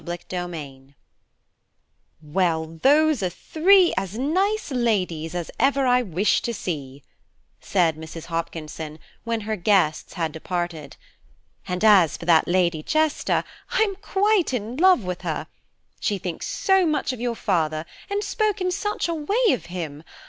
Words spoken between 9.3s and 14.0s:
her guests had departed; "and as for that Lady Chester, I'm